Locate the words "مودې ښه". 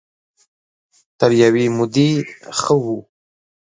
1.77-2.75